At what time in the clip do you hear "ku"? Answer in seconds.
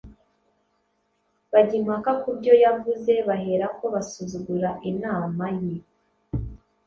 2.21-2.29